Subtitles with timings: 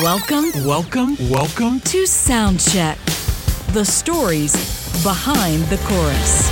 [0.00, 1.78] Welcome, Welcome, welcome.
[1.80, 2.96] to Soundcheck.
[3.74, 4.54] The stories
[5.02, 6.48] behind the chorus.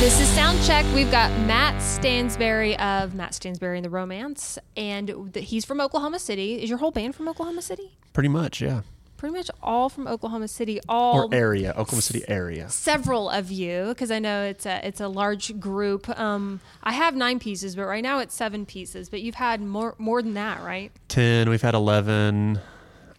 [0.00, 0.90] This is Soundcheck.
[0.94, 6.62] We've got Matt Stansberry of Matt Stansberry and the Romance, and he's from Oklahoma City.
[6.62, 7.98] Is your whole band from Oklahoma City?
[8.14, 8.80] Pretty much, yeah.
[9.20, 10.80] Pretty much all from Oklahoma City.
[10.88, 12.70] All Or area, Oklahoma City area.
[12.70, 16.08] several of you, because I know it's a it's a large group.
[16.18, 19.10] Um, I have nine pieces, but right now it's seven pieces.
[19.10, 20.90] But you've had more more than that, right?
[21.08, 22.60] 10, we've had 11.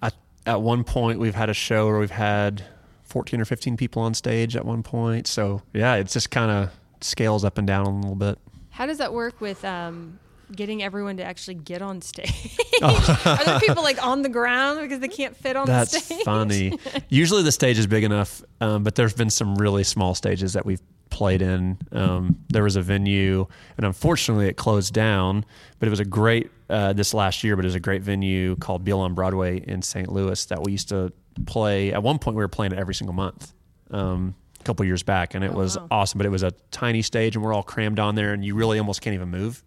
[0.02, 0.16] At,
[0.48, 2.64] at one point, we've had a show where we've had
[3.04, 5.28] 14 or 15 people on stage at one point.
[5.28, 8.40] So, yeah, it's just kind of scales up and down a little bit.
[8.72, 10.18] How does that work with um,
[10.56, 12.58] getting everyone to actually get on stage?
[12.82, 16.04] Are there people like on the ground because they can't fit on the stage?
[16.08, 16.80] That's funny.
[17.10, 20.66] Usually the stage is big enough, um, but there's been some really small stages that
[20.66, 21.78] we've played in.
[21.92, 23.46] Um, there was a venue,
[23.78, 25.46] and unfortunately it closed down,
[25.80, 28.56] but it was a great, uh, this last year, but it was a great venue
[28.56, 30.12] called Beale on Broadway in St.
[30.12, 31.12] Louis that we used to
[31.46, 31.94] play.
[31.94, 33.54] At one point, we were playing it every single month.
[33.92, 35.88] Um, a couple years back, and it was wow.
[35.92, 36.18] awesome.
[36.18, 38.80] But it was a tiny stage, and we're all crammed on there, and you really
[38.80, 39.64] almost can't even move.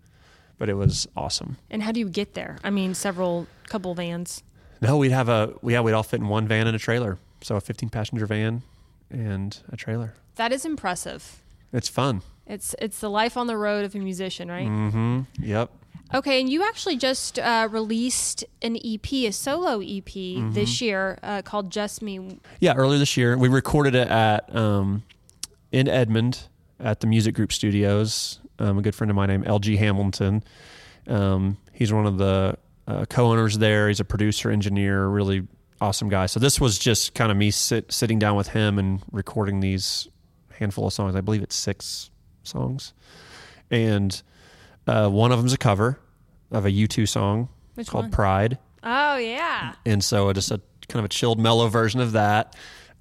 [0.58, 1.56] But it was awesome.
[1.70, 2.58] And how do you get there?
[2.62, 4.42] I mean, several couple vans.
[4.80, 7.18] No, we'd have a yeah, we'd all fit in one van and a trailer.
[7.42, 8.62] So a 15 passenger van
[9.10, 10.14] and a trailer.
[10.36, 11.42] That is impressive.
[11.72, 12.22] It's fun.
[12.46, 14.68] It's it's the life on the road of a musician, right?
[14.68, 15.20] Mm-hmm.
[15.42, 15.70] Yep.
[16.12, 20.52] Okay, and you actually just uh, released an EP, a solo EP Mm-hmm.
[20.52, 22.38] this year uh, called Just Me.
[22.60, 25.02] Yeah, earlier this year we recorded it at um,
[25.72, 26.42] in Edmond
[26.78, 28.38] at the Music Group Studios.
[28.58, 30.44] Um, a good friend of mine named LG Hamilton.
[31.06, 32.56] Um, he's one of the
[32.86, 33.88] uh, co-owners there.
[33.88, 35.46] He's a producer, engineer, really
[35.80, 36.26] awesome guy.
[36.26, 40.08] So this was just kind of me sit, sitting down with him and recording these
[40.58, 41.16] handful of songs.
[41.16, 42.10] I believe it's six
[42.42, 42.92] songs,
[43.70, 44.22] and
[44.86, 45.98] uh, one of them's a cover
[46.50, 48.10] of a U2 song Which called one?
[48.12, 49.74] Pride Oh yeah.
[49.86, 52.54] and so just a kind of a chilled, mellow version of that.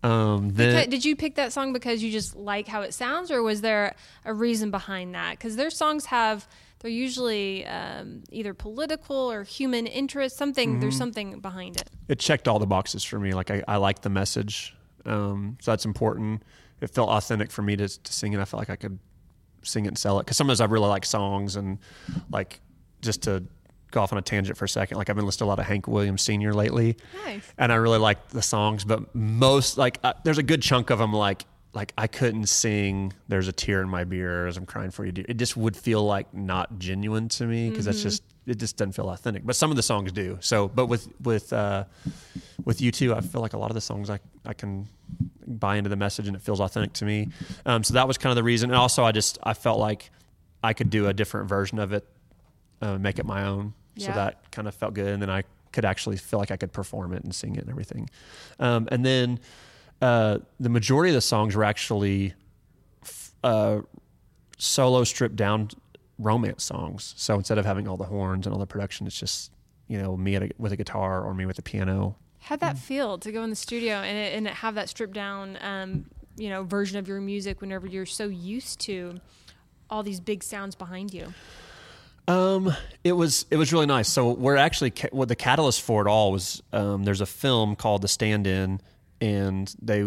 [0.03, 3.31] Um, then Beca- Did you pick that song because you just like how it sounds,
[3.31, 5.31] or was there a reason behind that?
[5.31, 6.47] Because their songs have
[6.79, 10.35] they're usually um, either political or human interest.
[10.37, 10.79] Something Mm-hmm.
[10.81, 11.89] there's something behind it.
[12.09, 13.31] it checked all the boxes for me.
[13.33, 14.75] Like I, I like the message,
[15.05, 16.43] um, so that's important.
[16.81, 18.39] It felt authentic for me to, to sing, it.
[18.41, 18.99] I felt like I could
[19.61, 20.25] sing it and sell it.
[20.25, 21.77] Because sometimes I really like songs, and
[22.29, 22.59] like
[23.01, 23.43] just to
[23.93, 24.97] go off on a tangent for a second.
[24.97, 26.53] Like I've been listening to a lot of Hank Williams Sr.
[26.53, 27.43] lately, Nice.
[27.57, 28.83] and I really like the songs.
[28.83, 33.13] But most like uh, there's a good chunk of them like like I couldn't sing.
[33.29, 35.11] There's a tear in my beer as I'm crying for you.
[35.11, 38.75] dear." It just would feel like not genuine to me because that's just it just
[38.77, 39.45] doesn't feel authentic.
[39.45, 40.37] But some of the songs do.
[40.41, 41.85] So, but with with uh,
[42.65, 44.87] with U2, I feel like a lot of the songs I I can
[45.47, 47.29] buy into the message and it feels authentic to me.
[47.65, 48.69] Um, so that was kind of the reason.
[48.71, 50.09] And also, I just I felt like
[50.63, 52.07] I could do a different version of it,
[52.81, 53.73] uh, make it my own.
[53.97, 54.13] So Yeah.
[54.15, 55.07] that kind of felt good.
[55.07, 57.69] And then I could actually feel like I could perform it and sing it and
[57.69, 58.09] everything.
[58.59, 59.39] Um, and then
[60.01, 62.33] uh, the majority of the songs were actually
[63.03, 63.81] f- uh,
[64.57, 65.69] solo stripped down
[66.19, 67.13] romance songs.
[67.17, 69.51] So instead of having all the horns and all the production, it's just
[69.87, 72.15] you know me at a, with a guitar or me with a piano.
[72.39, 72.61] How'd Mm.
[72.61, 76.05] that feel to go in the studio and it, and have that stripped down, um,
[76.35, 79.19] you know, version of your music whenever you're so used to
[79.89, 81.33] all these big sounds behind you?
[82.27, 82.73] Um,
[83.03, 84.07] it was it was really nice.
[84.07, 86.61] So we're actually what the catalyst for it all was.
[86.71, 88.79] Um, there's a film called The Stand-In,
[89.19, 90.03] and they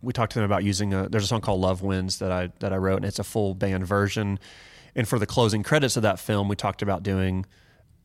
[0.00, 1.08] we talked to them about using a.
[1.08, 3.54] There's a song called Love Wins that I that I wrote, and it's a full
[3.54, 4.38] band version.
[4.96, 7.46] And for the closing credits of that film, we talked about doing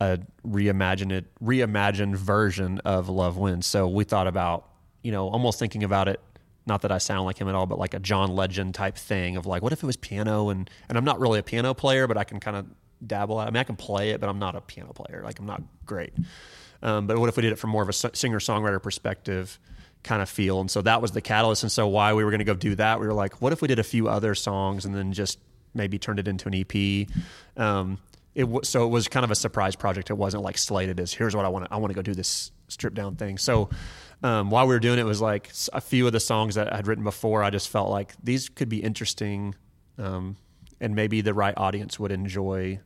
[0.01, 3.65] a reimagined reimagined version of Love Wins.
[3.65, 4.67] So we thought about
[5.01, 6.19] you know almost thinking about it.
[6.65, 9.37] Not that I sound like him at all, but like a John Legend type thing
[9.37, 12.05] of like, what if it was piano and and I'm not really a piano player,
[12.05, 12.65] but I can kind of
[13.05, 13.47] dabble at.
[13.47, 15.21] I mean, I can play it, but I'm not a piano player.
[15.23, 16.13] Like I'm not great.
[16.81, 19.59] Um, but what if we did it from more of a singer songwriter perspective
[20.03, 20.61] kind of feel?
[20.61, 21.63] And so that was the catalyst.
[21.63, 23.61] And so why we were going to go do that, we were like, what if
[23.61, 25.39] we did a few other songs and then just
[25.73, 27.07] maybe turned it into an EP?
[27.57, 27.99] Um,
[28.35, 30.09] it w- so it was kind of a surprise project.
[30.09, 32.13] It wasn't like slated as here's what I want to I want to go do
[32.13, 33.37] this stripped down thing.
[33.37, 33.69] So
[34.23, 36.71] um, while we were doing it, it was like a few of the songs that
[36.73, 37.43] I'd written before.
[37.43, 39.55] I just felt like these could be interesting,
[39.97, 40.37] um,
[40.79, 42.79] and maybe the right audience would enjoy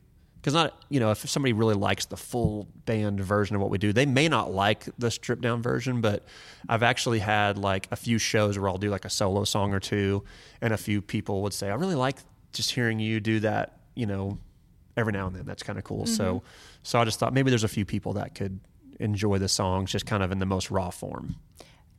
[0.43, 3.77] because not you know if somebody really likes the full band version of what we
[3.77, 6.01] do, they may not like the stripped down version.
[6.01, 6.25] But
[6.67, 9.79] I've actually had like a few shows where I'll do like a solo song or
[9.79, 10.23] two,
[10.61, 12.17] and a few people would say, "I really like
[12.51, 14.37] just hearing you do that." You know,
[14.97, 15.45] every now and then.
[15.45, 16.05] That's kind of cool.
[16.07, 16.43] So,
[16.83, 18.59] so I just thought maybe there's a few people that could
[18.99, 21.35] enjoy the songs just kind of in the most raw form.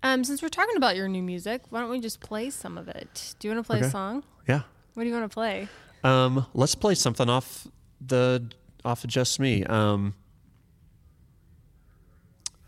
[0.02, 2.88] Um, since we're talking about your new music, why don't we just play some of
[2.88, 3.35] it?
[3.38, 3.87] Do you want to play Okay.
[3.87, 4.23] a song?
[4.47, 4.62] Yeah.
[4.93, 5.67] What do you want to play?
[6.05, 7.67] Um, let's play something off
[8.06, 8.51] the
[8.85, 9.65] off of Just Me.
[9.65, 10.15] Um,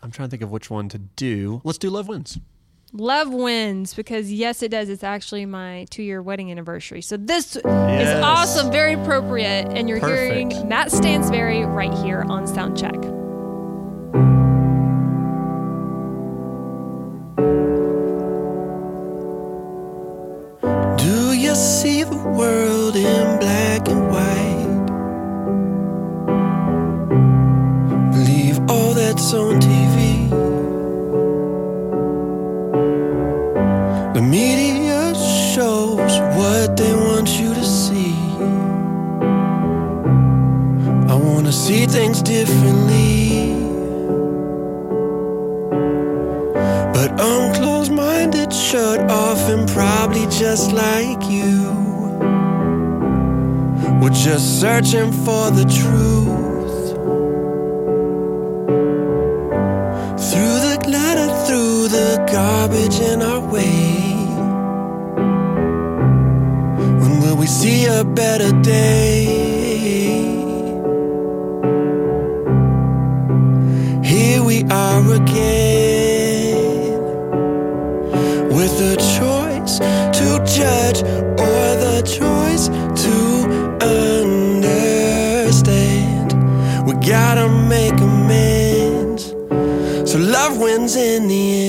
[0.01, 1.61] I'm trying to think of which one to do.
[1.63, 2.39] Let's do Love Wins.
[2.93, 4.87] Love wins because yes, it does.
[4.87, 7.01] It's actually my two-year wedding anniversary.
[7.01, 10.53] So this is awesome, very appropriate, and you're Perfect.
[10.53, 13.16] hearing Matt Stansberry right here on Soundcheck.
[54.87, 56.91] Searching for the truth.
[60.29, 64.15] Through the clutter, through the garbage in our way.
[67.01, 70.26] When will we see a better day?
[90.97, 91.66] In the end.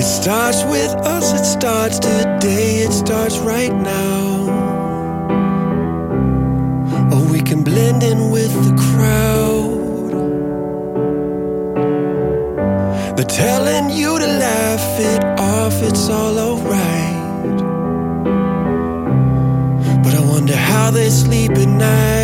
[0.00, 4.48] It starts with us, it starts today, it starts right now.
[7.12, 9.76] Or we can blend in with the crowd.
[13.14, 17.58] They're telling you to laugh it off, it's all alright.
[20.02, 22.19] But I wonder how they sleep at night.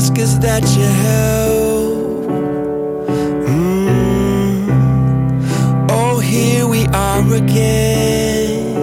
[0.00, 2.24] Ask is that you help.
[3.50, 4.66] Mm.
[5.90, 8.74] Oh, here we are again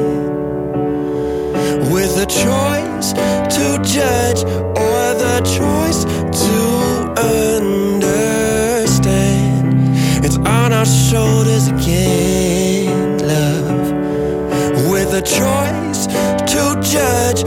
[1.92, 3.14] with a choice
[3.56, 3.66] to
[3.98, 4.42] judge
[4.86, 6.02] or the choice
[6.44, 6.56] to
[7.98, 9.06] understand.
[10.24, 13.92] It's on our shoulders again, love,
[14.92, 16.06] with a choice
[16.54, 16.62] to
[16.94, 17.42] judge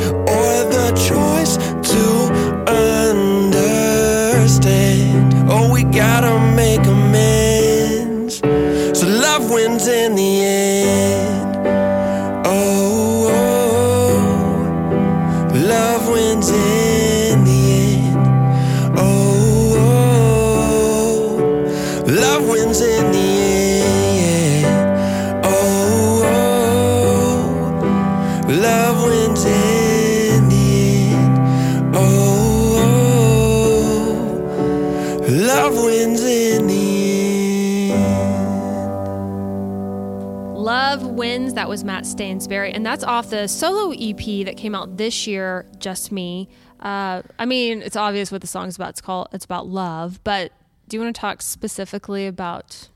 [42.20, 46.48] Stansberry, and that's off the solo EP that came out this year, Just Me.
[46.78, 48.90] Uh, I mean, it's obvious what the song's about.
[48.90, 50.52] It's called it's about love, but
[50.88, 52.88] do you want to talk specifically about?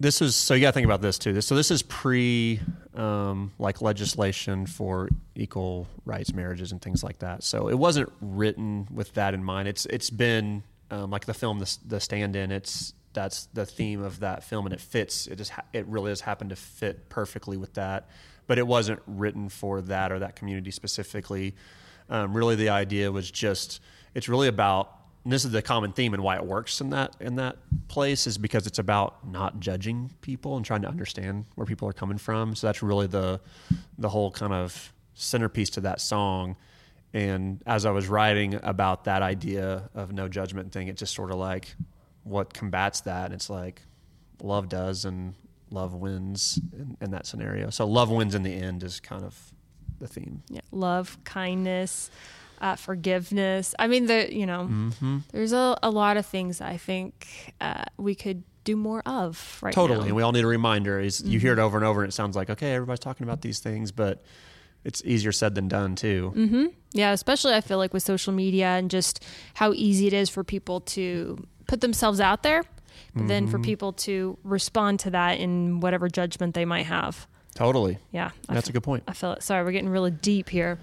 [0.00, 1.40] This is so you got to think about this too.
[1.40, 2.60] So this is pre
[2.94, 7.44] um, like legislation for equal rights marriages and things like that.
[7.44, 9.68] So it wasn't written with that in mind.
[9.68, 12.50] It's it's been um, like the film the, the Stand In.
[12.50, 15.26] It's that's the theme of that film, and it fits.
[15.26, 18.08] It just ha- it really has happened to fit perfectly with that.
[18.46, 21.54] but it wasn't written for that or that community specifically.
[22.10, 23.80] Um, really, the idea was just
[24.14, 24.90] it's really about.
[25.26, 27.56] This is the common theme and why it works in that in that
[27.88, 31.94] place is because it's about not judging people and trying to understand where people are
[31.94, 32.54] coming from.
[32.54, 33.40] So that's really the
[33.96, 36.56] the whole kind of centerpiece to that song.
[37.14, 41.30] And as I was writing about that idea of no judgment thing, it just sort
[41.30, 41.74] of like
[42.24, 43.32] what combats that.
[43.32, 43.82] It's like
[44.42, 45.34] love does, and
[45.70, 47.70] love wins in, in that scenario.
[47.70, 49.52] So love wins in the end is kind of
[50.00, 50.42] the theme.
[50.50, 52.10] Yeah, love, kindness,
[52.60, 53.74] uh, forgiveness.
[53.78, 55.18] I mean, the you know, Mm-hmm.
[55.32, 59.74] there's a, a lot of things I think uh, we could do more of right
[59.74, 59.98] Totally.
[59.98, 60.00] now.
[60.00, 60.06] Mm-hmm.
[60.08, 60.98] And we all need a reminder.
[60.98, 63.42] Is you hear it over and over, and it sounds like okay, everybody's talking about
[63.42, 64.24] these things, but
[64.84, 66.32] it's easier said than done too.
[66.36, 66.66] Mm-hmm.
[66.92, 70.44] Yeah, especially I feel like with social media and just how easy it is for
[70.44, 72.62] people to put themselves out there,
[73.14, 73.50] but then Mm-hmm.
[73.52, 77.26] for people to respond to that in whatever judgment they might have.
[77.54, 77.98] Totally.
[78.12, 79.04] Yeah, I That's a good point.
[79.06, 79.42] I feel it.
[79.42, 80.78] Sorry, we're getting really deep here.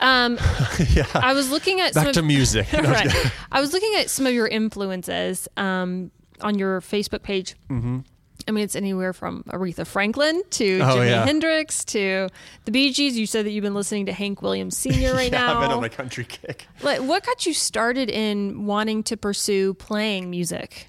[0.00, 0.36] Um,
[1.14, 2.70] I was looking at some Back of- to music.
[2.72, 3.32] right.
[3.50, 6.10] I was looking at some of your influences um,
[6.40, 7.54] on your Facebook page.
[7.70, 8.00] Mm-hmm.
[8.48, 11.24] I mean, it's anywhere from Aretha Franklin to Oh, Jimi yeah.
[11.24, 12.28] Hendrix to
[12.64, 13.16] the Bee Gees.
[13.16, 15.14] You said that you've been listening to Hank Williams Sr.
[15.14, 15.60] right yeah, now.
[15.60, 16.66] I've been on a country kick.
[16.82, 20.88] Like, what got you started in wanting to pursue playing music?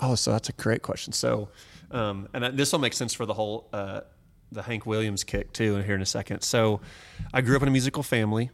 [0.00, 1.12] Oh, so that's a great question.
[1.12, 1.48] So,
[1.90, 4.02] um, and this will make sense for the whole uh,
[4.52, 5.76] the Hank Williams kick too.
[5.76, 6.42] Here in a second.
[6.42, 6.80] So,
[7.32, 8.50] I grew up in a musical family.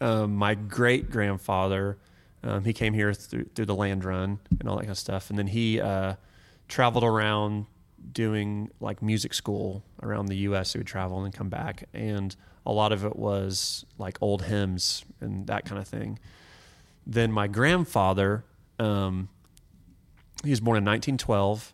[0.00, 1.98] Um, my great grandfather,
[2.42, 5.30] um, he came here through through the land run and all that kind of stuff,
[5.30, 6.14] and then he uh,
[6.68, 7.66] traveled around
[8.12, 10.72] doing like music school around the U.S.
[10.72, 14.42] He would travel and then come back, and a lot of it was like old
[14.42, 16.18] hymns and that kind of thing.
[17.06, 18.44] Then my grandfather.
[18.78, 19.28] Um,
[20.44, 21.72] he was born in 1912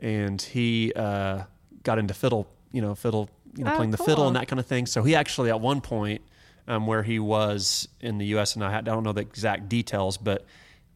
[0.00, 1.44] and he uh,
[1.82, 4.06] got into fiddle you know fiddle you know Oh, playing the cool.
[4.06, 6.20] fiddle and that kind of thing so he actually at one point
[6.68, 9.70] um, where he was in the us and I, had, I don't know the exact
[9.70, 10.44] details but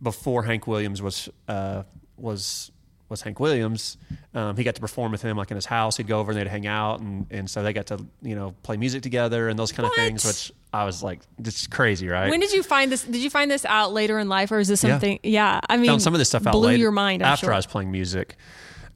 [0.03, 1.85] before hank williams was uh,
[2.19, 2.71] was
[3.11, 3.99] was hank williams
[4.35, 6.41] um, he got to perform with him like in his house he'd go over and
[6.41, 9.59] they'd hang out and, and so they got to you know play music together and
[9.59, 12.63] those kind of things which i was like this is crazy right When did you
[12.63, 13.03] find this?
[13.03, 14.91] Did you find this out later in life, or is this Yeah.
[14.93, 15.19] something?
[15.25, 17.47] Yeah, I mean, found some of this stuff out blew later your mind I'm after
[17.47, 17.53] sure.
[17.53, 18.37] I was playing music.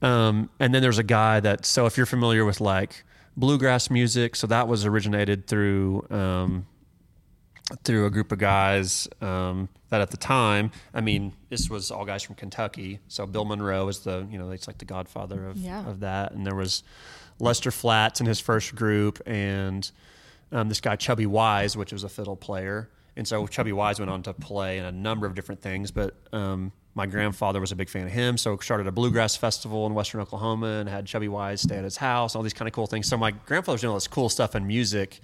[0.01, 3.03] Um, and then there's a guy that so if you're familiar with like
[3.35, 6.65] bluegrass music, so that was originated through um,
[7.83, 12.05] through a group of guys um, that at the time, I mean, this was all
[12.05, 12.99] guys from Kentucky.
[13.07, 15.85] So Bill Monroe is the you know it's like the godfather of Yeah.
[15.87, 16.83] of that, and there was
[17.39, 19.89] Lester Flatt's in his first group, and
[20.51, 22.89] um, this guy Chubby Wise, which was a fiddle player.
[23.17, 26.15] And so Chubby Wise went on to play in a number of different things, but
[26.33, 29.93] um, my grandfather was a big fan of him, so started a bluegrass festival in
[29.93, 32.73] Western Oklahoma and had Chubby Wise stay at his house, and all these kind of
[32.73, 33.07] cool things.
[33.07, 35.21] So my grandfather was doing all this cool stuff in music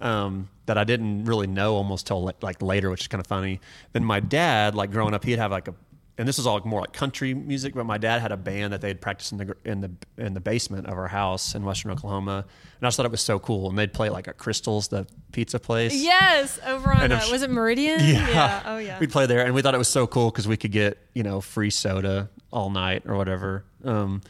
[0.00, 3.26] um, that I didn't really know almost till like, like later, which is kind of
[3.26, 3.60] funny.
[3.92, 5.74] Then my dad, like growing up, he'd have like a,
[6.16, 8.80] and this was all more like country music, but my dad had a band that
[8.80, 12.44] they'd practice in the in the in the basement of our house in Western Oklahoma,
[12.44, 13.68] and I just thought it was so cool.
[13.68, 15.94] And they'd play like at Crystals, the pizza place.
[15.94, 18.00] Yes, over on uh, was it Meridian?
[18.00, 18.62] Yeah.
[18.66, 18.98] Oh yeah.
[18.98, 21.22] We'd play there, and we thought it was so cool because we could get you
[21.22, 23.64] know free soda all night or whatever.
[23.84, 24.22] Um,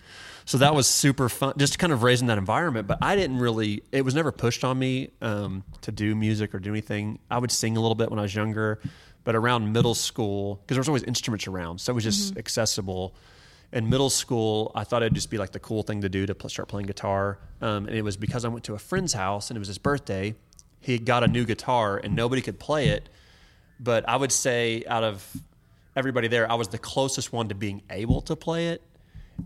[0.44, 2.86] so that was super fun, just kind of raising that environment.
[2.86, 6.58] But I didn't really; it was never pushed on me um, to do music or
[6.58, 7.18] do anything.
[7.30, 8.80] I would sing a little bit when I was younger,
[9.24, 12.38] but around middle school, because there was always instruments around, so it was just Mm-hmm.
[12.38, 13.14] accessible.
[13.70, 16.34] In middle school, I thought it'd just be like the cool thing to do to
[16.34, 19.50] pl- start playing guitar, um, and it was because I went to a friend's house
[19.50, 20.34] and it was his birthday.
[20.80, 23.08] He got a new guitar and nobody could play it
[23.80, 25.24] but I would say out of
[25.98, 28.82] everybody there, I was the closest one to being able to play it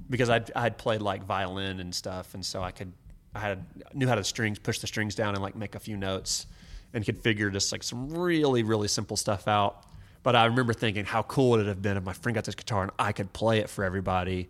[0.09, 2.93] because I'd, I'd played like violin and stuff, and so I could
[3.35, 5.97] I had knew how to strings push the strings down and like make a few
[5.97, 6.47] notes,
[6.93, 9.85] and could figure just like some really really simple stuff out.
[10.23, 12.55] But I remember thinking how cool would it have been if my friend got this
[12.55, 14.49] guitar and I could play it for everybody.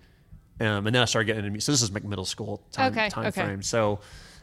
[0.60, 1.66] Um, and then I started getting into music.
[1.66, 3.42] So this is like middle school time, Okay, time okay.
[3.42, 3.62] frame.
[3.62, 4.00] So,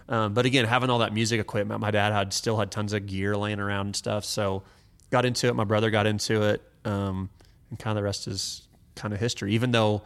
[0.10, 3.06] um, but again, having all that music equipment, my dad had still had tons of
[3.06, 4.26] gear laying around and stuff.
[4.26, 4.64] So,
[5.12, 5.56] got into it.
[5.56, 7.30] My brother got into it, um,
[7.70, 9.54] and kind of the rest is kind of history.
[9.54, 10.02] Even though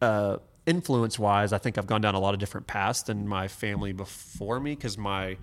[0.00, 3.48] uh, influence wise, I think I've gone down a lot of different paths than my
[3.48, 5.36] family before me because my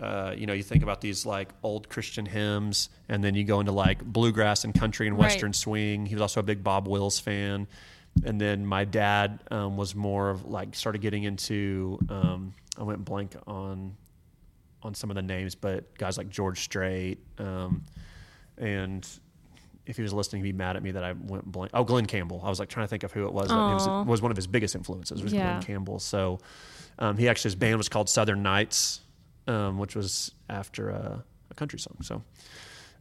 [0.00, 3.60] uh, you know, you think about these like old Christian hymns, and then you go
[3.60, 5.26] into like bluegrass and country and Right.
[5.26, 6.06] western swing.
[6.06, 7.68] He was also a big Bob Wills fan,
[8.24, 12.00] and then my dad um, was more of like started getting into.
[12.08, 13.96] Um, I went blank on
[14.82, 17.84] on some of the names, but guys like George Strait um,
[18.58, 19.08] and
[19.86, 21.72] if he was listening, he'd be mad at me that I went blank.
[21.74, 22.40] Oh, Glen Campbell.
[22.44, 23.48] I was like trying to think of who it was.
[23.48, 25.52] That was, was one of his biggest influences was Yeah.
[25.52, 25.98] Glen Campbell.
[25.98, 26.38] So
[26.98, 29.00] um, he actually his band was called Southern Nights,
[29.46, 31.96] um, which was after a, a country song.
[32.02, 32.22] So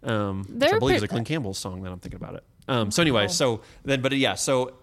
[0.03, 2.43] um, I believe is a Glen Campbell song that I'm thinking about it.
[2.67, 4.73] Um, so anyway, so then, but yeah, so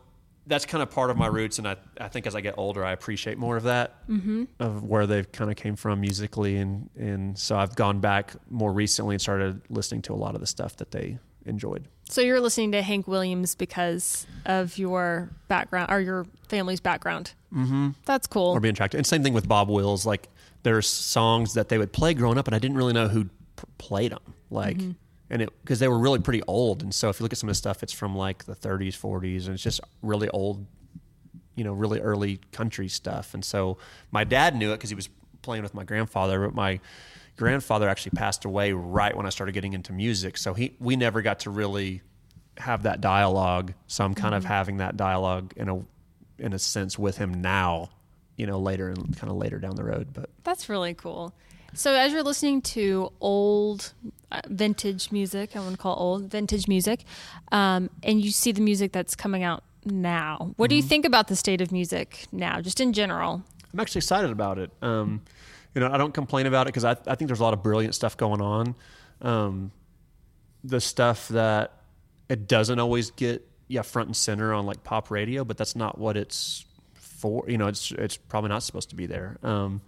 [0.47, 2.85] that's kind of part of my roots, and I, I think as I get older,
[2.85, 4.45] I appreciate more of that, mm-hmm.
[4.59, 8.73] of where they've kind of came from musically, and and so I've gone back more
[8.73, 11.88] recently and started listening to a lot of the stuff that they enjoyed.
[12.09, 17.33] So you're listening to Hank Williams because of your background or your family's background.
[17.55, 17.90] Mm-hmm.
[18.07, 18.52] That's cool.
[18.52, 18.99] or being attracted.
[18.99, 20.07] And same thing with Bob Wills.
[20.07, 20.28] Like
[20.62, 23.31] there's songs that they would play growing up, and I didn't really know who p-
[23.78, 24.35] played them.
[24.50, 24.78] Like,
[25.31, 26.83] and it because they were really pretty old.
[26.83, 28.99] And so if you look at some of the stuff, it's from like the 30s,
[28.99, 30.67] 40s, and it's just really old,
[31.55, 33.35] you know, really early country stuff.
[33.35, 33.76] And so
[34.11, 35.09] my dad knew it because he was
[35.43, 36.81] playing with my grandfather, but my
[37.38, 40.37] grandfather actually passed away right when I started getting into music.
[40.37, 42.02] So he we never got to really
[42.59, 43.73] have that dialogue.
[43.87, 45.83] So I'm kind of having that dialogue in a
[46.38, 47.90] in a sense with him now,
[48.37, 50.09] you know, later and kind of later down the road.
[50.12, 51.35] But That's really cool.
[51.75, 53.92] So as you're listening to old
[54.33, 57.04] uh, vintage music, I want to call it old vintage music,
[57.52, 61.28] um, and you see the music that's coming out now, what do you think about
[61.28, 63.42] the state of music now, just in general?
[63.73, 64.71] I'm actually excited about it.
[64.83, 65.23] Um,
[65.75, 67.62] you know, I don't complain about it because I, I think there's a lot of
[67.62, 68.75] brilliant stuff going on.
[69.20, 69.72] Um,
[70.64, 71.72] the stuff that
[72.28, 75.98] it doesn't always get yeah front and center on like pop radio, but that's not
[75.98, 77.44] what it's for.
[77.48, 79.38] You know, it's it's probably not supposed to be there.
[79.42, 79.80] Um,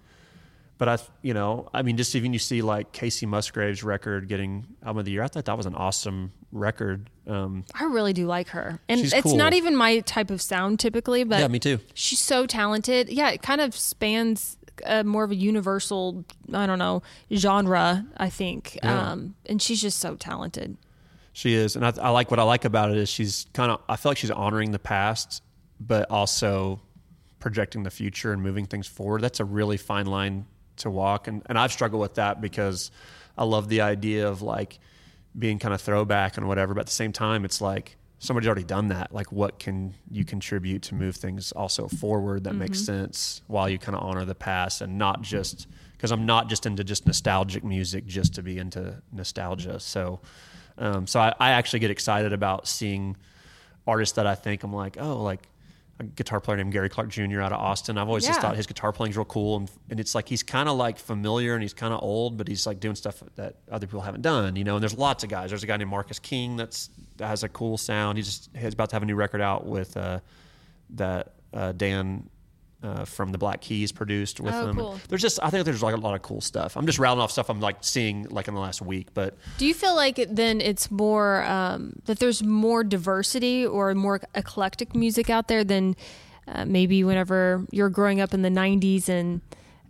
[0.81, 4.67] but I, you know, I mean, just even you see like Kacey Musgraves record getting
[4.83, 5.23] album of the year.
[5.23, 7.11] I thought that was an awesome record.
[7.27, 9.37] Um, I really do like her, and it's cool.
[9.37, 11.81] not even my type of sound typically, but yeah, me too.
[11.93, 13.11] she's so talented.
[13.11, 17.03] Yeah, it kind of spans uh, more of a universal, I don't know,
[17.35, 18.07] genre.
[18.17, 19.11] I think, Yeah.
[19.13, 20.77] um, and she's just so talented.
[21.33, 23.81] She is, and I, I like what I like about it is she's kind of.
[23.89, 25.43] I feel like she's honoring the past,
[25.79, 26.81] but also
[27.39, 29.23] projecting the future and moving things forward.
[29.23, 30.47] That's a really fine line
[30.79, 32.91] to walk, and and I've struggled with that because
[33.39, 34.81] I love the idea of like
[35.39, 38.65] being kind of throwback and whatever, but at the same time, it's like somebody's already
[38.65, 39.13] done that.
[39.13, 43.79] Like, what can you contribute to move things also forward that makes sense while you
[43.79, 47.65] kind of honor the past and not just because I'm not just into just nostalgic
[47.65, 49.81] music just to be into nostalgia.
[49.81, 50.21] So,
[50.79, 53.17] um, so I, I actually get excited about seeing
[53.87, 55.49] artists that I think I'm like, oh, like
[55.99, 57.41] a guitar player named Gary Clark Jr.
[57.41, 57.99] out of Austin.
[57.99, 60.69] I've always just thought his guitar playing's real cool, and, and it's like he's kind
[60.69, 63.87] of like familiar and he's kind of old, but he's like doing stuff that other
[63.87, 64.77] people haven't done, you know.
[64.77, 65.51] And there's lots of guys.
[65.51, 68.19] There's a guy named Marcus King that's that has a cool sound.
[68.19, 70.21] He just he's about to have a new record out with uh,
[70.91, 72.29] that uh, Dan.
[72.83, 74.77] Uh, from the Black Keys produced with Oh, them.
[74.77, 74.99] cool.
[75.11, 76.79] There's just I think there's like a lot of cool stuff.
[76.79, 79.67] I'm just rattling off stuff I'm like seeing like in the last week, but Do
[79.67, 85.29] you feel like then it's more um, that there's more diversity or more eclectic music
[85.29, 85.95] out there than
[86.49, 89.43] uh, maybe whenever you're growing up in the '90s and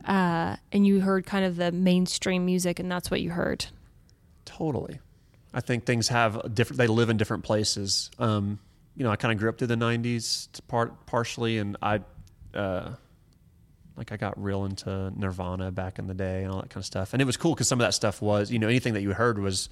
[0.05, 3.67] uh, and you heard kind of the mainstream music and that's what you heard.
[4.45, 4.99] Totally.
[5.53, 6.79] I think things have different.
[6.79, 8.11] They live in different places.
[8.19, 8.59] Um,
[8.97, 12.01] you know, I kind of grew up through the '90s, part partially, and I,
[12.55, 12.93] uh,
[13.97, 16.87] like, I got real into Nirvana back in the day and all that kind of
[16.87, 17.13] stuff.
[17.13, 19.13] And it was cool because some of that stuff was, you know, anything that you
[19.13, 19.69] heard was,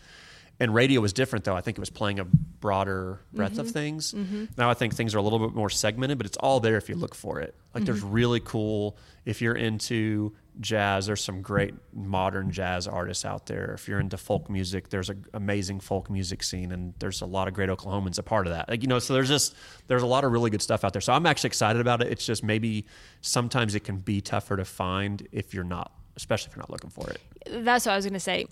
[0.61, 1.57] and radio was different though.
[1.57, 4.13] I think it was playing a broader breadth of things.
[4.57, 6.89] Now I think things are a little bit more segmented, but it's all there if
[6.89, 7.55] you look for it.
[7.75, 11.07] Like, there's really cool if you're into jazz.
[11.07, 13.73] There's some great modern jazz artists out there.
[13.75, 17.49] If you're into folk music, there's an amazing folk music scene, and there's a lot
[17.49, 18.69] of great Oklahomans a part of that.
[18.69, 19.55] Like you know, so there's just
[19.87, 21.03] there's a lot of really good stuff out there.
[21.03, 22.09] So I'm actually excited about it.
[22.09, 22.87] It's just maybe
[23.21, 26.91] sometimes it can be tougher to find if you're not, especially if you're not looking
[26.91, 27.21] for it.
[27.65, 28.47] That's what I was to say.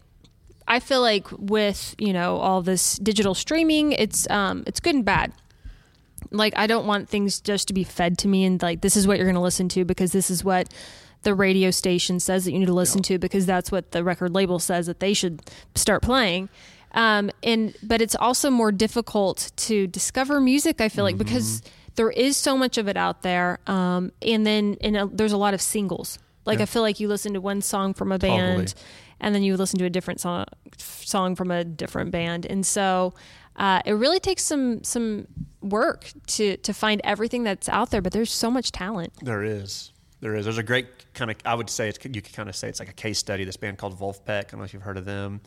[0.69, 5.05] I feel like with you know all this digital streaming, it's um, it's good and
[5.05, 5.33] bad.
[6.31, 9.07] Like I don't want things just to be fed to me and like this is
[9.07, 10.73] what you're going to listen to because this is what
[11.27, 14.33] the radio station says that you need to listen to because that's what the record
[14.33, 15.43] label says that they should
[15.75, 16.49] start playing.
[16.93, 20.81] Um, and but it's also more difficult to discover music.
[20.81, 21.63] I feel like because
[21.97, 25.37] there is so much of it out there, um, and then and uh, there's a
[25.37, 26.21] lot of singles.
[26.45, 26.63] Like Yeah.
[26.63, 28.83] I feel like you listen to one song from a band, Totally.
[29.21, 30.47] and then you listen to a different song
[30.79, 33.15] song from a different band, and so
[33.57, 35.27] uh, it really takes some some
[35.61, 38.01] work to to find everything that's out there.
[38.01, 39.13] But there's so much talent.
[39.21, 39.91] There is.
[40.21, 40.45] There is.
[40.47, 41.37] There's a great kind of.
[41.45, 41.99] I would say it's.
[42.05, 43.45] You could kind of say it's like a case study.
[43.45, 44.29] This band called Vulfpeck.
[44.29, 45.41] I don't know if you've heard of them.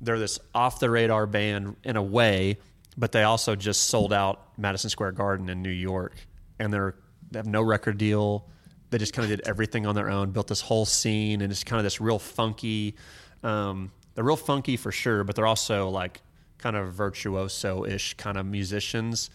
[0.00, 2.58] They're this off the radar band in a way,
[2.96, 6.14] but they also just sold out Madison Square Garden in New York,
[6.58, 6.94] and they're
[7.30, 8.48] they have no record deal.
[8.90, 11.64] They just kind of did everything on their own, built this whole scene, and it's
[11.64, 12.96] kind of this real funky.
[13.42, 16.20] Um, they're real funky for sure, but they're also like
[16.58, 19.30] kind of virtuoso ish kind of musicians,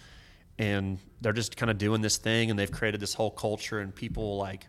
[0.60, 3.94] and they're just kind of doing this thing, and they've created this whole culture, and
[3.94, 4.68] people like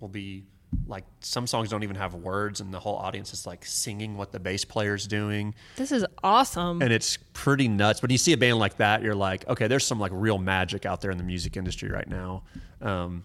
[0.00, 0.44] will be
[0.86, 4.32] like some songs don't even have words, and the whole audience is like singing what
[4.32, 6.82] the bass player's doing This is awesome.
[6.82, 8.02] and it's pretty nuts.
[8.02, 10.84] When you see a band like that, you're like, okay, there's some like real magic
[10.84, 12.42] out there in the music industry right now,
[12.82, 13.24] um,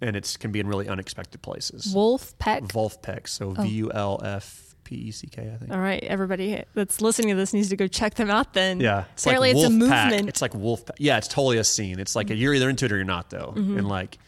[0.00, 1.92] and it can be in really unexpected places.
[1.94, 2.62] Wolf Peck.
[2.64, 5.72] Vulfpeck, so V U L F P E C K, I think.
[5.72, 8.52] All right, everybody that's listening to this needs to go check them out.
[8.52, 9.78] Then, Yeah, apparently it's a Vulfpeck.
[9.78, 10.28] movement.
[10.28, 10.96] It's like Vulfpeck.
[10.98, 11.98] Yeah, it's totally a scene.
[11.98, 13.54] It's like you're either into it or you're not, though.
[13.56, 13.78] Mm-hmm.
[13.78, 14.18] And like,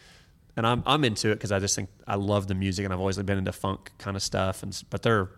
[0.58, 3.00] and I'm I'm into it because I just think I love the music, and I've
[3.00, 4.62] always been into funk kind of stuff.
[4.62, 5.30] And but they're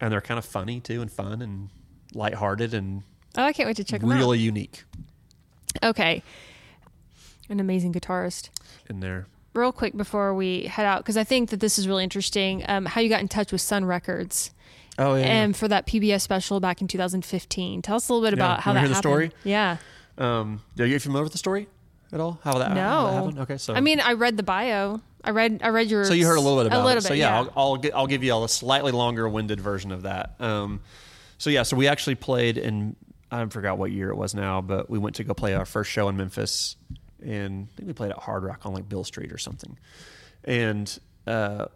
[0.00, 1.68] and they're kind of funny too, and fun and
[2.14, 3.02] lighthearted and
[3.36, 4.84] oh, I can't wait to check them really unique.
[5.82, 6.22] Okay,
[7.50, 8.48] an amazing guitarist.
[8.88, 9.26] in there.
[9.54, 12.64] Real quick before we head out, because I think that this is really interesting.
[12.68, 14.52] Um, how you got in touch with Sun Records
[14.98, 15.24] Oh yeah.
[15.26, 17.82] and for that PBS special back in 2015.
[17.82, 18.44] Tell us a little bit Yeah.
[18.44, 19.10] about how that hear the happened.
[19.10, 19.30] story?
[19.42, 19.78] Yeah.
[20.16, 21.66] Um, are you familiar with the story
[22.12, 22.40] at all?
[22.42, 23.06] How that, how that No.
[23.12, 23.38] happened?
[23.40, 25.00] Okay, so I mean, I read the bio.
[25.24, 25.60] I read.
[25.62, 26.04] I read your.
[26.04, 27.02] so you heard a little bit about a little it.
[27.02, 30.34] Bit, so yeah, I'll I'll, I'll give you a slightly longer winded version of that.
[30.40, 30.80] Um,
[31.38, 32.96] so yeah, so we actually played in
[33.30, 35.90] I forgot what year it was now, but we went to go play our first
[35.90, 36.76] show in Memphis,
[37.22, 39.76] and I think we played at Hard Rock on like Beale Street or something.
[40.44, 41.66] And uh,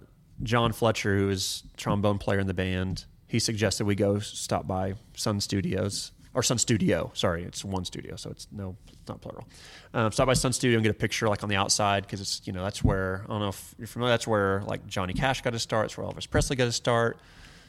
[0.42, 4.94] John Fletcher, who is trombone player in the band, he suggested we go stop by
[5.14, 7.10] Sun Studios or Sun Studio.
[7.14, 9.46] Sorry, it's one studio, so it's no, it's not plural.
[9.94, 12.40] Um, stop by Sun Studio and get a picture like on the outside because it's
[12.44, 14.12] you know that's where I don't know if you're familiar.
[14.12, 15.86] That's where like Johnny Cash got his start.
[15.86, 17.18] It's where Elvis Presley got his start.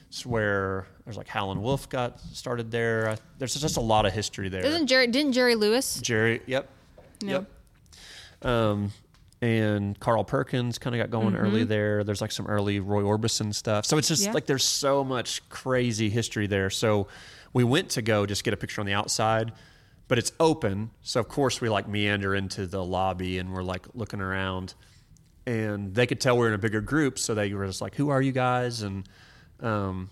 [0.10, 3.10] It's where there's like Howlin' Wolf got started there.
[3.10, 4.63] Uh, There's just a lot of history there.
[4.63, 5.08] Isn't Jerry?
[5.08, 5.99] Didn't Jerry Lewis?
[6.02, 6.39] Jerry.
[6.45, 6.69] Yep.
[7.23, 7.32] No.
[8.43, 8.49] Yep.
[8.52, 8.91] Um,
[9.41, 12.04] and Carl Perkins kind of got going early there.
[12.04, 13.86] There's like some early Roy Orbison stuff.
[13.86, 14.32] So it's just Yeah.
[14.34, 16.69] like there's so much crazy history there.
[16.69, 17.08] So
[17.54, 19.54] we went to go just get a picture on the outside,
[20.08, 20.92] but it's open.
[21.02, 24.74] So of course we like meander into the lobby and we're like looking around,
[25.46, 27.20] and they could tell we are in a bigger group.
[27.20, 29.08] So they were just like, "Who are you guys?" And
[29.60, 30.10] um,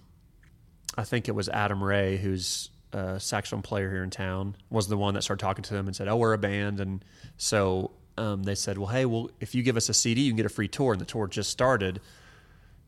[0.98, 4.98] I think it was Adam Ray, who's a saxophone player here in town, was the
[4.98, 7.04] one that started talking to them and said, "Oh, we're a band." And
[7.38, 10.38] so um, they said, "Well, hey, well, if you give us a CD, you can
[10.38, 12.02] get a free tour." And the tour just started,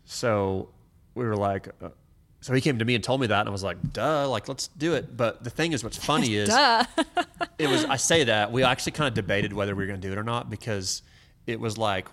[0.06, 0.70] so
[1.16, 1.90] we were like, uh,
[2.44, 4.50] so he came to me and told me that, and I was like, "Duh, like
[4.50, 6.50] let's do it." But the thing is, what's funny is,
[7.58, 7.86] it was.
[7.86, 10.18] I say that we actually kind of debated whether we were going to do it
[10.18, 11.04] or not because
[11.48, 12.08] it was like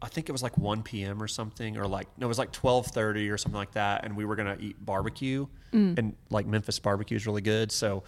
[0.00, 1.22] I think it was like 1 p.m.
[1.22, 4.24] or something, or like no, it was like 12:30 or something like that, and we
[4.24, 5.98] were gonna eat barbecue, mm.
[5.98, 7.70] and like Memphis barbecue is really good.
[7.70, 8.02] So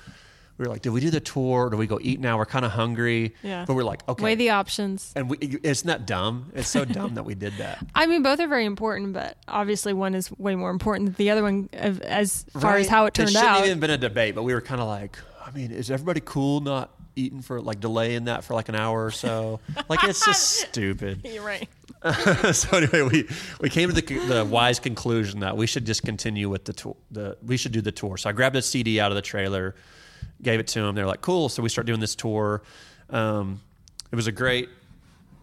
[0.59, 1.67] we were like, do we do the tour?
[1.67, 2.39] Or do we go eat now?
[2.39, 3.65] We're kind of hungry, Yeah.
[3.67, 4.23] but we're like, okay.
[4.25, 5.13] Weigh the options.
[5.15, 6.51] and we, isn't dumb?
[6.55, 7.85] It's so dumb that we did that.
[7.95, 11.31] I mean, both are very important, but obviously one is way more important than the
[11.31, 13.31] other one uh, as far as how it turned out.
[13.31, 13.67] it shouldn't out.
[13.67, 16.61] even been a debate, but we were kind of like, I mean, is everybody cool
[16.61, 19.61] not eating for like delaying that for like an hour or so?
[19.89, 21.21] Like it's just stupid.
[21.25, 21.69] You're right.
[22.53, 23.29] so anyway, we
[23.61, 26.97] we came to the, the wise conclusion that we should just continue with the tour.
[27.13, 28.17] The we should do the tour.
[28.17, 29.75] So I grabbed a CD out of the trailer,
[30.43, 30.95] gave it to them.
[30.95, 32.63] They're like, "Cool." So we start doing this tour.
[33.11, 33.61] Um,
[34.11, 34.69] it was a great,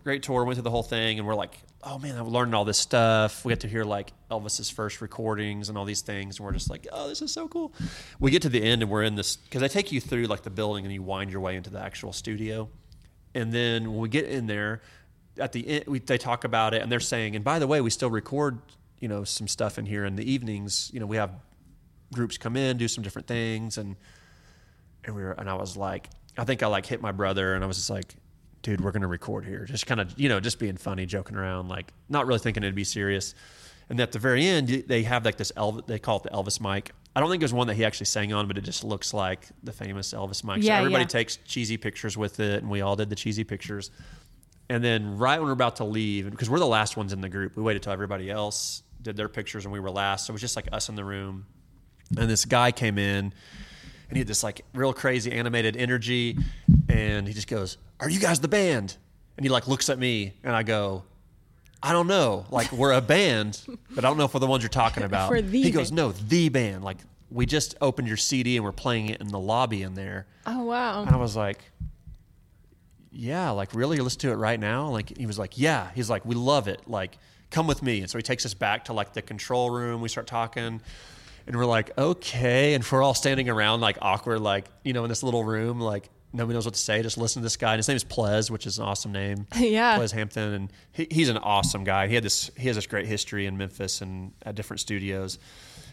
[0.04, 0.44] great tour.
[0.46, 3.44] Went through the whole thing, and we're like, "Oh man, I'm learning all this stuff."
[3.46, 6.70] We get to hear like Elvis's first recordings and all these things, and we're just
[6.70, 7.74] like, "Oh, this is so cool."
[8.20, 10.44] We get to the end, and we're in this because they take you through like
[10.44, 12.70] the building, and you wind your way into the actual studio.
[13.36, 14.82] And then when we get in there,
[15.38, 17.82] at the end, we, they talk about it, and they're saying, and by the way,
[17.82, 18.60] we still record,
[19.00, 20.92] you know, some stuff in here in the evenings.
[20.94, 21.32] You know, we have
[22.14, 23.96] groups come in, do some different things, and
[25.06, 27.64] and we were, and I was like, I think I like hit my brother, and
[27.64, 28.16] I was just like,
[28.62, 31.68] dude, we're gonna record here, just kind of, you know, just being funny, joking around,
[31.68, 33.36] like not really thinking it'd be serious.
[33.90, 36.60] And at the very end, they have like this Elvis, they call it the Elvis
[36.62, 36.92] mic.
[37.16, 39.48] I don't think there's one that he actually sang on, but it just looks like
[39.62, 40.64] the famous Elvis mic.
[40.64, 41.08] Yeah, so everybody yeah.
[41.08, 43.92] takes cheesy pictures with it, and we all did the cheesy pictures.
[44.70, 47.30] And then right when we're about to leave, because we're the last ones in the
[47.30, 50.26] group, we waited till everybody else did their pictures and we were last.
[50.26, 51.46] So it was just like us in the room.
[52.18, 53.34] And this guy came in
[54.14, 56.38] and he had this like real crazy animated energy.
[56.88, 58.96] And he just goes, Are you guys the band?
[59.38, 61.02] And he like looks at me and I go,
[61.82, 62.46] I don't know.
[62.52, 65.30] Like we're a band, but I don't know if we're the ones you're talking about.
[65.30, 65.96] For the he goes, band.
[65.98, 66.84] No, the band.
[66.84, 66.98] Like
[67.32, 70.28] we just opened your CD and we're playing it in the lobby in there.
[70.46, 71.02] Oh wow.
[71.02, 71.64] And I was like,
[73.12, 74.90] yeah, like really, let's do it right now.
[74.90, 75.90] Like he was like, yeah.
[75.96, 76.88] He's like, we love it.
[76.88, 77.18] Like,
[77.50, 78.02] come with me.
[78.02, 80.02] And so he takes us back to like the control room.
[80.02, 80.82] We start talking,
[81.48, 82.74] and we're like, okay.
[82.74, 86.10] And we're all standing around like awkward, like you know, in this little room, like
[86.34, 87.02] nobody knows what to say.
[87.02, 87.74] Just listen to this guy.
[87.74, 89.48] And his name is Plez, which is an awesome name.
[89.56, 89.98] Yeah.
[89.98, 92.08] Plez Hampton, and he, he's an awesome guy.
[92.08, 95.38] He had this, he has this great history in Memphis and at different studios.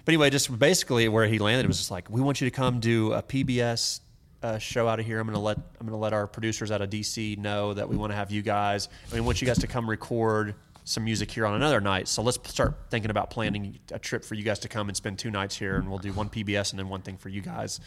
[0.04, 2.80] but anyway, just basically where he landed was just like, we want you to come
[2.80, 4.00] do a PBS
[4.42, 5.20] uh, show out of here.
[5.20, 8.10] I'm gonna let I'm gonna let our producers out of DC know that we want
[8.12, 8.88] to have you guys.
[9.10, 10.54] I mean, we want you guys to come record
[10.84, 12.08] some music here on another night.
[12.08, 15.18] So let's start thinking about planning a trip for you guys to come and spend
[15.18, 17.80] two nights here, and we'll do one PBS and then one thing for you guys.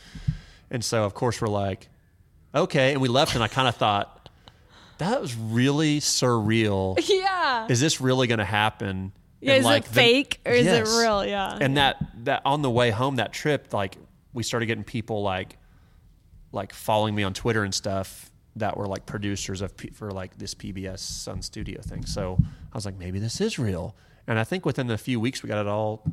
[0.70, 1.90] And so, of course, we're like,
[2.56, 2.94] okay.
[2.94, 4.30] And we left, and I kind of thought
[5.00, 6.98] that was really surreal.
[7.08, 7.68] Yeah.
[7.70, 9.12] Is this really going to happen?
[9.42, 11.26] Yeah, is like, it the- fake or is it real?
[11.26, 11.58] Yeah.
[11.60, 13.98] And that that on the way home that trip, like
[14.34, 15.58] we started getting people like
[16.54, 20.38] like following me on Twitter and stuff that were like producers of P- for like
[20.38, 22.06] this PBS Sun Studio thing.
[22.06, 23.96] So I was like, maybe this is real.
[24.28, 26.04] And I think within a few weeks we got it all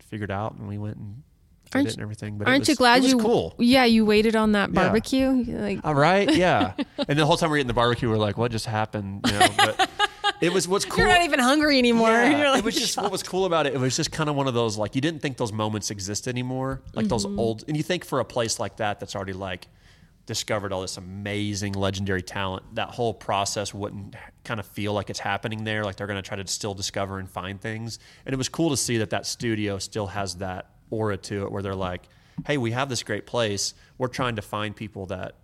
[0.00, 1.22] figured out and we went and
[1.70, 2.36] did it and everything.
[2.38, 3.54] But Aren't was- you glad it was you cool?
[3.58, 5.30] Yeah, you waited on that barbecue.
[5.30, 6.72] You're Like All right, yeah.
[7.06, 9.20] and the whole time we're eating the barbecue, we're like, what just happened?
[9.26, 9.90] You know, but
[10.40, 10.98] it was what's cool.
[11.04, 12.08] you're not even hungry anymore.
[12.10, 13.74] Yeah, like, it was just what was cool about it.
[13.74, 16.26] It was just kind of one of those like you didn't think those moments exist
[16.26, 17.38] anymore, like those Mm-hmm.
[17.38, 17.64] old.
[17.68, 19.68] And you think for a place like that that's already like
[20.30, 24.14] discovered all this amazing legendary talent, that whole process wouldn't
[24.44, 25.82] kind of feel like it's happening there.
[25.82, 27.98] Like they're going to try to still discover and find things.
[28.24, 31.50] And it was cool to see that that studio still has that aura to it,
[31.50, 32.02] where they're like,
[32.46, 33.74] "Hey, we have this great place.
[33.98, 35.34] We're trying to find people that,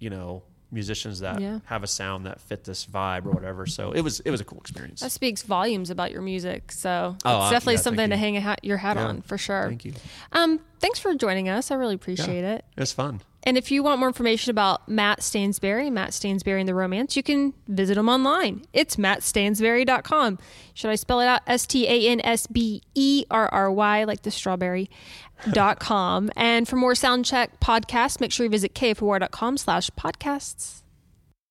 [0.00, 0.42] you know."
[0.72, 1.60] musicians that Yeah.
[1.66, 4.44] have a sound that fit this vibe or whatever so it was it was a
[4.44, 6.72] cool experience that speaks volumes about your music.
[6.72, 9.06] So Oh, it's uh, definitely yeah, something to hang a hat, your hat Yeah.
[9.06, 9.68] on for sure.
[9.68, 9.92] Thank you.
[10.32, 11.70] Um, thanks for joining us.
[11.70, 12.64] I really appreciate it.
[12.76, 13.20] It was fun.
[13.46, 17.22] And if you want more information about Matt Stansberry, Matt Stansberry and the Romance, you
[17.22, 18.64] can visit him online.
[18.72, 20.38] It's mattstansberry.com.
[20.72, 21.42] Should I spell it out?
[21.46, 24.90] S T A N S B E R R Y, like the strawberry.
[25.50, 26.30] dot com.
[26.36, 30.83] And for more Soundcheck podcasts, make sure you visit kfor.com slash podcasts.